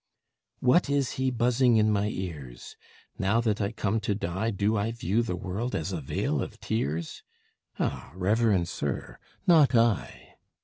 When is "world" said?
5.35-5.75